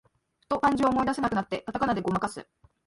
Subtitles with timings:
[0.39, 2.47] ふと漢字を思い出せなくなって、カタカナでごまかす